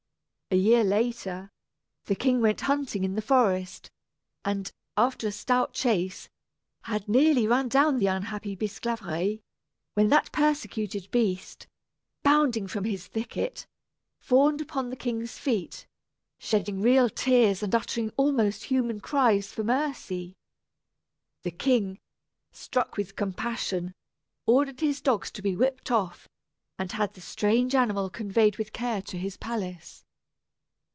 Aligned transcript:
A 0.53 0.57
year 0.57 0.83
later, 0.83 1.49
the 2.07 2.13
king 2.15 2.41
went 2.41 2.59
hunting 2.59 3.05
in 3.05 3.15
the 3.15 3.21
forest, 3.21 3.89
and, 4.43 4.69
after 4.97 5.25
a 5.25 5.31
stout 5.31 5.71
chase, 5.71 6.27
had 6.81 7.07
nearly 7.07 7.47
run 7.47 7.69
down 7.69 7.99
the 7.99 8.07
unhappy 8.07 8.57
Bisclaveret, 8.57 9.41
when 9.93 10.09
that 10.09 10.33
persecuted 10.33 11.09
beast, 11.09 11.67
bounding 12.23 12.67
from 12.67 12.83
his 12.83 13.07
thicket, 13.07 13.65
fawned 14.19 14.59
upon 14.59 14.89
the 14.89 14.97
king's 14.97 15.37
feet, 15.37 15.87
shedding 16.37 16.81
real 16.81 17.09
tears 17.09 17.63
and 17.63 17.73
uttering 17.73 18.11
almost 18.17 18.65
human 18.65 18.99
cries 18.99 19.53
for 19.53 19.63
mercy. 19.63 20.35
The 21.43 21.51
king, 21.51 21.97
struck 22.51 22.97
with 22.97 23.15
compassion, 23.15 23.93
ordered 24.45 24.81
his 24.81 24.99
dogs 24.99 25.31
to 25.31 25.41
be 25.41 25.55
whipped 25.55 25.91
off, 25.91 26.27
and 26.77 26.91
had 26.91 27.13
the 27.13 27.21
strange 27.21 27.73
animal 27.73 28.09
conveyed 28.09 28.57
with 28.57 28.73
care 28.73 29.01
to 29.03 29.17
his 29.17 29.37
palace. 29.37 30.03